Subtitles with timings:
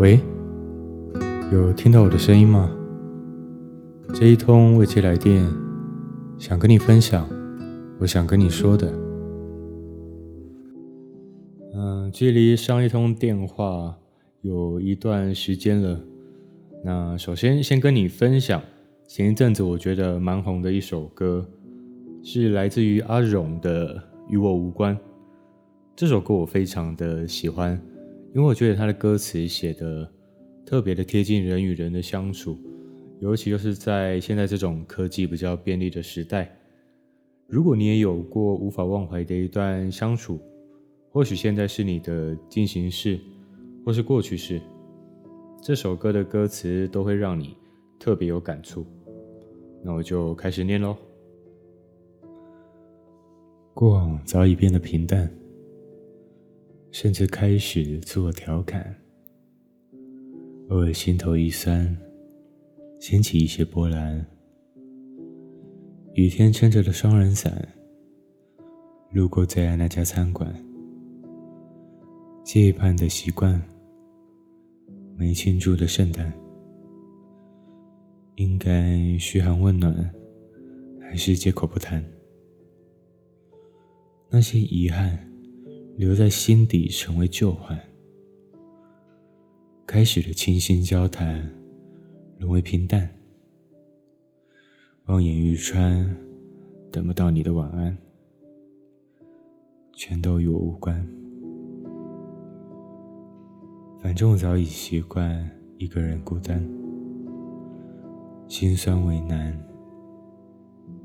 [0.00, 0.18] 喂，
[1.52, 2.74] 有听到我的声音吗？
[4.14, 5.46] 这一通未接来电，
[6.38, 7.28] 想跟你分享，
[7.98, 8.90] 我想跟你说的。
[11.74, 13.94] 嗯，距离上一通电话
[14.40, 16.00] 有一段时间了。
[16.82, 18.62] 那首先先跟你分享，
[19.06, 21.46] 前一阵子我觉得蛮红的一首歌，
[22.22, 23.96] 是来自于阿荣的
[24.30, 24.96] 《与我无关》。
[25.94, 27.78] 这首歌我非常的喜欢。
[28.32, 30.08] 因为我觉得他的歌词写得
[30.64, 32.56] 特别的贴近人与人的相处，
[33.18, 36.56] 尤其就是在现在这种科技比较便利的时代。
[37.48, 40.40] 如果你也有过无法忘怀的一段相处，
[41.10, 43.18] 或许现在是你的进行式，
[43.84, 44.62] 或是过去式，
[45.60, 47.56] 这首歌的歌词都会让你
[47.98, 48.86] 特别有感触。
[49.82, 50.96] 那我就开始念喽。
[53.74, 55.39] 过往早已变得平淡。
[56.92, 58.96] 甚至开始自我调侃，
[60.70, 61.96] 偶尔心头一酸，
[62.98, 64.26] 掀起一些波澜。
[66.14, 67.66] 雨天撑着的双人伞，
[69.12, 70.52] 路过最爱那家餐馆，
[72.42, 73.62] 街畔的习惯，
[75.16, 76.32] 没庆祝的圣诞，
[78.34, 80.12] 应该嘘寒问暖，
[81.00, 82.04] 还是借口不谈？
[84.28, 85.29] 那些遗憾。
[85.96, 87.78] 留在心底，成为旧患。
[89.86, 91.50] 开始的倾心交谈，
[92.38, 93.08] 沦为平淡。
[95.06, 96.16] 望眼欲穿，
[96.92, 97.98] 等不到你的晚安，
[99.92, 101.06] 全都与我无关。
[103.98, 106.64] 反正我早已习惯一个人孤单，
[108.46, 109.60] 心酸为难，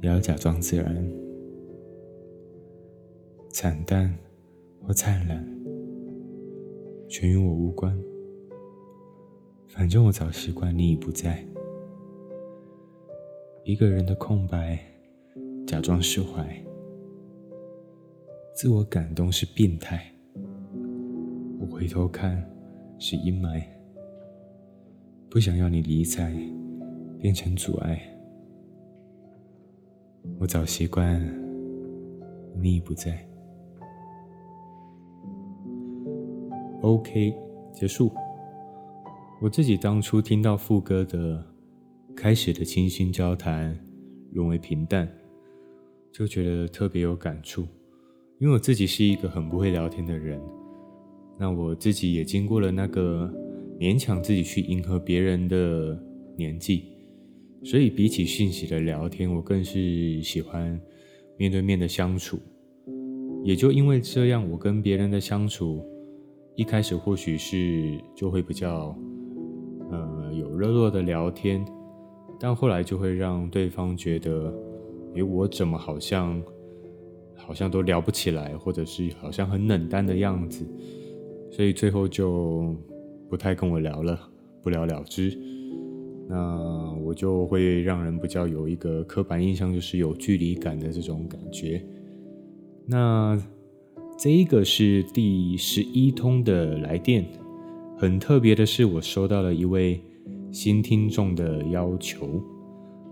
[0.00, 1.12] 也要假装自然，
[3.50, 4.16] 惨淡。
[4.82, 5.44] 或灿烂，
[7.08, 7.98] 全与我无关。
[9.66, 11.46] 反正我早习惯你已不在，
[13.64, 14.78] 一个人的空白，
[15.66, 16.64] 假装释怀。
[18.54, 20.10] 自我感动是病态，
[21.60, 22.42] 我回头看
[22.98, 23.62] 是阴霾。
[25.30, 26.34] 不想要你离开，
[27.20, 28.00] 变成阻碍。
[30.40, 31.20] 我早习惯
[32.56, 33.27] 你已不在。
[36.88, 37.34] OK，
[37.70, 38.10] 结束。
[39.42, 41.44] 我自己当初听到副歌的
[42.16, 43.78] 开始的倾心交谈
[44.32, 45.06] 沦为平淡，
[46.10, 47.68] 就觉得特别有感触。
[48.38, 50.40] 因为我自己是一个很不会聊天的人，
[51.38, 53.30] 那我自己也经过了那个
[53.78, 56.02] 勉强自己去迎合别人的
[56.38, 56.84] 年纪，
[57.64, 60.80] 所以比起讯息的聊天，我更是喜欢
[61.36, 62.38] 面对面的相处。
[63.44, 65.84] 也就因为这样，我跟别人的相处。
[66.58, 68.92] 一开始或许是就会比较，
[69.92, 71.64] 呃，有热络的聊天，
[72.36, 74.52] 但后来就会让对方觉得，
[75.14, 76.42] 诶，我怎么好像，
[77.36, 80.66] 好像都聊不起来，或者是好像很冷淡的样子，
[81.48, 82.74] 所以最后就
[83.30, 84.18] 不太跟我聊了，
[84.60, 85.38] 不了了之。
[86.28, 91.80] 那我就会让人比较有一个刻板印象，就是有距离感的这种感觉。
[92.84, 93.40] 那。
[94.18, 97.24] 这一个是第十一通的来电，
[97.96, 100.02] 很特别的是，我收到了一位
[100.50, 102.42] 新听众的要求，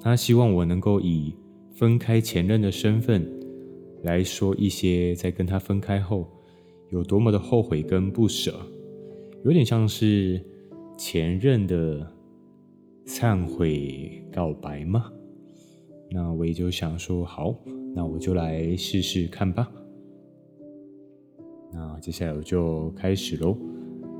[0.00, 1.32] 他希望我能够以
[1.72, 3.24] 分开前任的身份
[4.02, 6.26] 来说一些在跟他分开后
[6.90, 8.60] 有多么的后悔跟不舍，
[9.44, 10.44] 有点像是
[10.96, 12.04] 前任的
[13.06, 15.12] 忏悔告白吗？
[16.10, 17.54] 那我也就想说，好，
[17.94, 19.70] 那我就来试试看吧。
[21.72, 23.56] 那接下来我就开始喽。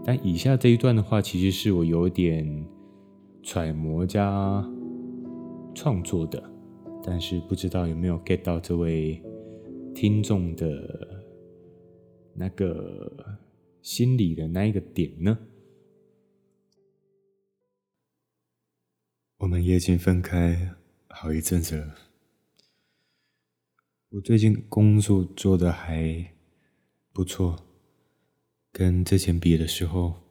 [0.04, 2.66] 但以下这一段的话，其实是我有点
[3.42, 4.64] 揣摩加
[5.74, 6.42] 创作的，
[7.02, 9.22] 但是不知道有没有 get 到这位
[9.94, 11.24] 听众的
[12.34, 13.38] 那个
[13.82, 15.38] 心里的那一个点呢？
[19.38, 20.74] 我们也已经分开
[21.08, 21.94] 好一阵子了。
[24.10, 26.37] 我最近工作做得还。
[27.18, 27.66] 不错，
[28.70, 30.22] 跟之前比的时候，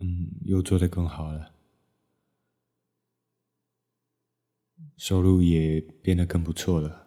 [0.00, 1.54] 嗯，又做得更好了，
[4.96, 7.06] 收入也变得更不错了。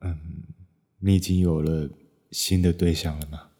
[0.00, 0.48] 嗯，
[0.98, 1.88] 你已经有了
[2.32, 3.52] 新的对象了吗？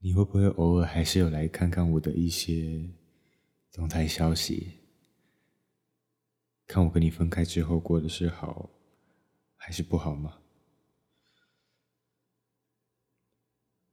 [0.00, 2.90] 你会不会偶尔还是有来看看我的一些
[3.70, 4.81] 动态消息？
[6.66, 8.70] 看我跟你分开之后过的是好
[9.56, 10.38] 还是不好吗？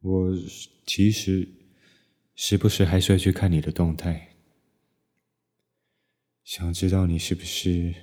[0.01, 0.31] 我
[0.85, 1.45] 其实
[2.33, 4.37] 时不时还是会去看你的动态
[6.41, 7.93] 想知道你是不是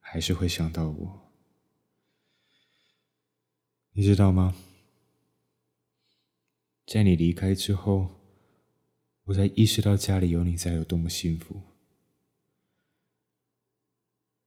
[0.00, 1.32] 还是会想到我。
[3.92, 4.56] 你知道吗？
[6.86, 8.20] 在你离开之后
[9.24, 11.62] 我才意识到家里有你在有多么幸福。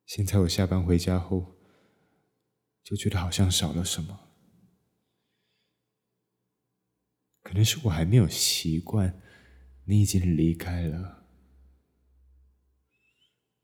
[0.10, 1.56] 现在我下班回家后，
[2.84, 4.32] 就觉得好像少了什么。
[7.44, 9.22] 可能是我还没有习惯，
[9.86, 11.28] 你已经离开了。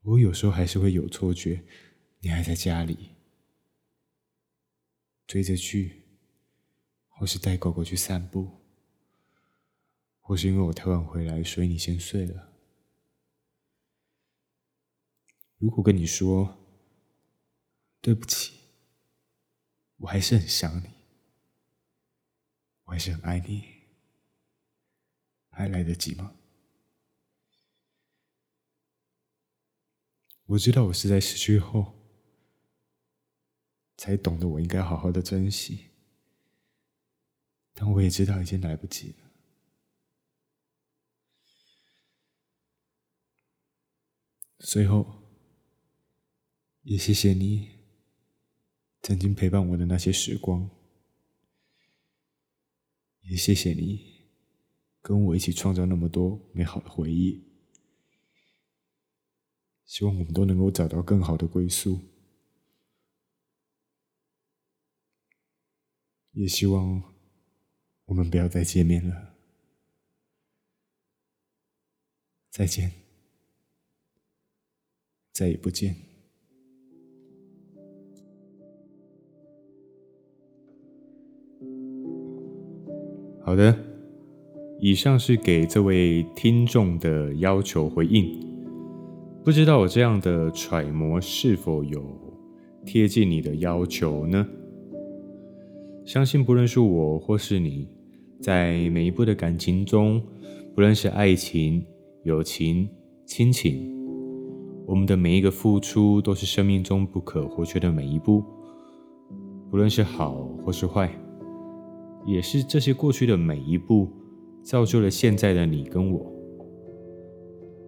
[0.02, 1.64] 我有时候还是会有错觉，
[2.20, 3.16] 你还在家里
[5.26, 6.04] 追着剧，
[7.08, 8.64] 或是带狗狗去散步，
[10.20, 12.55] 或是因为我太晚回来，所以你先睡了。
[15.58, 16.58] 如果跟你说
[18.00, 18.60] 对不起，
[19.96, 20.90] 我还是很想你，
[22.84, 23.76] 我还是很爱你。
[25.50, 26.36] 还来得及吗？
[30.44, 31.94] 我知道我是在失去后，
[33.96, 35.86] 才懂得我应该好好的珍惜，
[37.72, 39.30] 但我也知道已经来不及了。
[44.58, 45.25] 最后，
[46.88, 47.68] 也谢谢你
[49.02, 50.70] 曾经陪伴我的那些时光，
[53.22, 54.14] 也谢谢你。
[55.02, 57.44] 跟我一起创造那么多美好的回忆，
[59.84, 62.00] 希望我们都能够找到更好的归宿，
[66.32, 67.02] 也希望
[68.04, 69.34] 我们不要再见面了。
[72.50, 72.92] 再见，
[75.32, 76.15] 再也不见。
[83.46, 83.72] 好的。
[84.80, 88.28] 以上是给这位听众的要求回应，
[89.44, 92.04] 不知道我这样的揣摩是否有
[92.84, 94.44] 贴近你的要求呢？
[96.04, 97.88] 相信不论是我或是你，
[98.40, 100.20] 在每一步的感情中，
[100.74, 101.86] 不论是爱情、
[102.24, 102.88] 友情、
[103.24, 103.88] 亲情，
[104.86, 108.42] 我们的每一个付出都是生命中不可或缺的每一步，
[109.70, 110.34] 不论是好
[110.64, 111.08] 或是坏，
[112.26, 114.08] 也是这些过去的每一步。
[114.62, 116.26] 造就了现在的你跟我，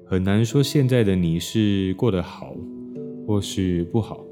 [0.06, 2.54] 很难说现在的你是过得好，
[3.26, 4.24] 或是不好。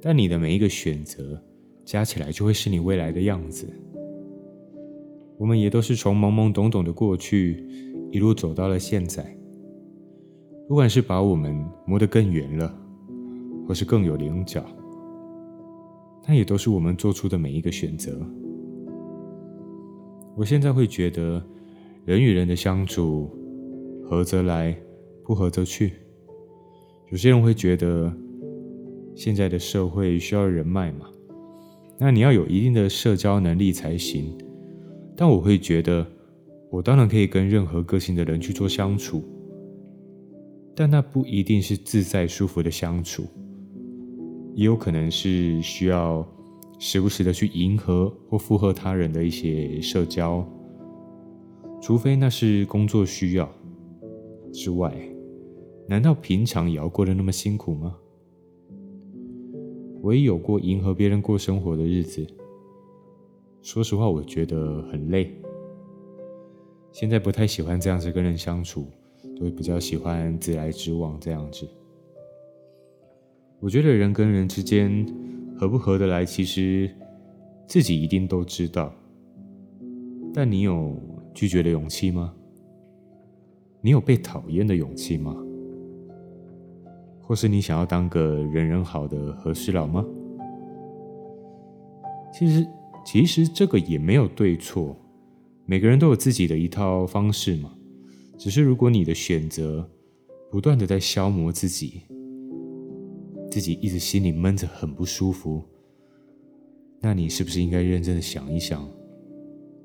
[0.00, 1.42] 但你的每一个选择，
[1.84, 3.66] 加起来就会是你未来的样子。
[5.36, 7.66] 我们也都是从懵懵懂懂的过去，
[8.12, 9.36] 一路走到了现在。
[10.68, 12.72] 不管是把我们磨得更圆了，
[13.66, 14.64] 或是更有棱角，
[16.28, 18.16] 那也都是我们做出的每一个选择。
[20.36, 21.42] 我现在会觉得，
[22.04, 23.30] 人与人的相处，
[24.04, 24.76] 合则来，
[25.24, 25.94] 不合则去。
[27.10, 28.12] 有些人会觉得，
[29.14, 31.06] 现在的社会需要人脉嘛，
[31.98, 34.36] 那你要有一定的社交能力才行。
[35.16, 36.06] 但我会觉得，
[36.70, 39.24] 我当然可以跟任何个性的人去做相处，
[40.74, 43.24] 但那不一定是自在舒服的相处，
[44.54, 46.30] 也有可能是需要。
[46.78, 50.46] 时不时的去迎合或附和他人的一些社交，
[51.80, 53.50] 除非那是工作需要
[54.52, 54.94] 之外，
[55.88, 57.96] 难道平常也要过得那么辛苦吗？
[60.02, 62.26] 我也有过迎合别人过生活的日子，
[63.62, 65.34] 说实话，我觉得很累。
[66.92, 68.86] 现在不太喜欢这样子跟人相处，
[69.34, 71.66] 都会比较喜欢直来直往这样子。
[73.60, 75.06] 我觉得人跟人之间。
[75.58, 76.90] 合不合得来，其实
[77.66, 78.92] 自己一定都知道。
[80.34, 81.00] 但你有
[81.32, 82.34] 拒绝的勇气吗？
[83.80, 85.34] 你有被讨厌的勇气吗？
[87.22, 90.04] 或是你想要当个人人好的和事佬吗？
[92.32, 92.66] 其实，
[93.04, 94.94] 其实这个也没有对错，
[95.64, 97.72] 每个人都有自己的一套方式嘛。
[98.36, 99.88] 只是如果你的选择
[100.50, 102.02] 不断的在消磨自己。
[103.56, 105.64] 自己一直心里闷着，很不舒服。
[107.00, 108.86] 那你是不是应该认真的想一想，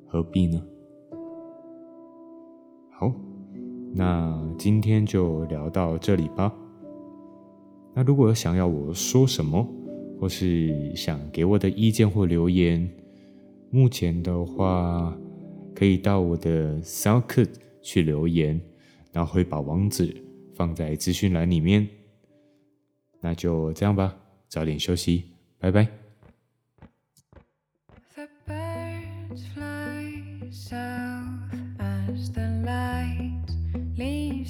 [0.06, 0.62] 何必呢？
[2.92, 3.16] 好，
[3.94, 6.54] 那今天就聊到这里吧。
[7.94, 9.66] 那如果想要我说什么，
[10.20, 12.86] 或是想给我的意见或留言，
[13.70, 15.18] 目前的话
[15.74, 17.48] 可以到我的 SoundCloud
[17.82, 18.60] 去留言，
[19.14, 20.14] 然后会把网址
[20.56, 21.88] 放在资讯栏里面。
[23.22, 24.14] 那就这样吧
[24.50, 25.24] 早点休息
[25.58, 25.88] 拜拜。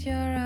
[0.04, 0.40] Your eyes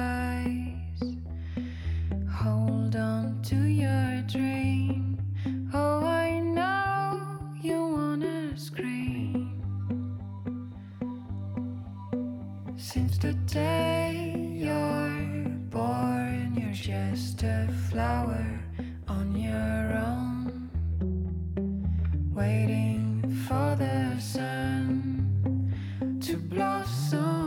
[22.35, 25.71] waiting for the sun
[26.21, 27.44] to blossom.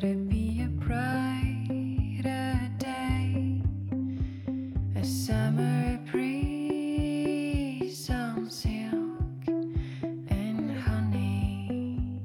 [0.00, 3.60] Be a brighter day,
[4.96, 8.06] a summer breeze
[8.48, 9.46] silk
[10.30, 12.22] and honey,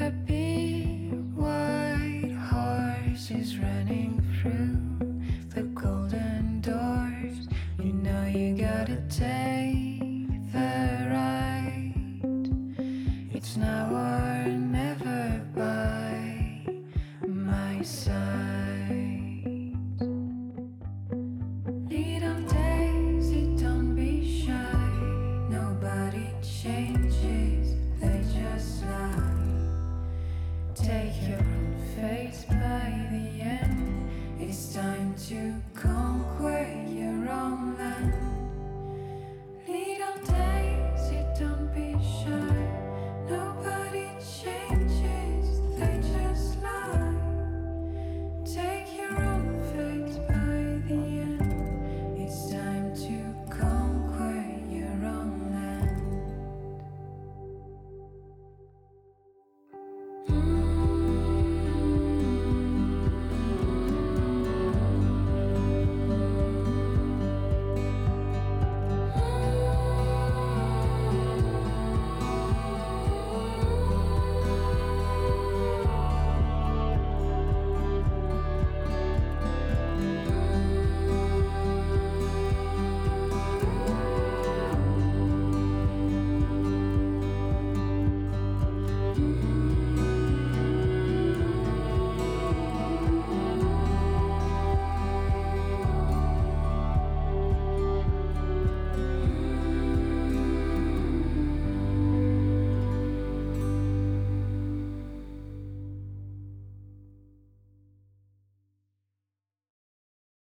[0.00, 4.80] a big white horse is running through
[5.54, 7.46] the golden doors.
[7.78, 11.94] You know you gotta take the ride.
[13.32, 13.87] It's now.
[35.74, 35.97] come.